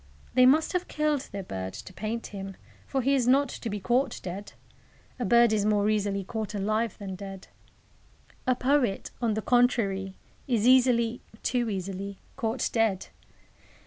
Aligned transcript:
They 0.33 0.47
must 0.47 0.73
have 0.73 0.87
killed 0.87 1.29
their 1.31 1.43
bird 1.43 1.73
to 1.73 1.93
paint 1.93 2.25
him, 2.33 2.55
for 2.87 3.03
he 3.03 3.13
is 3.13 3.27
not 3.27 3.49
to 3.49 3.69
be 3.69 3.79
caught 3.79 4.19
dead. 4.23 4.53
A 5.19 5.25
bird 5.25 5.53
is 5.53 5.63
more 5.63 5.87
easily 5.91 6.23
caught 6.23 6.55
alive 6.55 6.97
than 6.97 7.13
dead. 7.13 7.49
A 8.47 8.55
poet, 8.55 9.11
on 9.21 9.35
the 9.35 9.43
contrary, 9.43 10.15
is 10.47 10.65
easily 10.67 11.21
too 11.43 11.69
easily 11.69 12.17
caught 12.35 12.67
dead. 12.73 13.09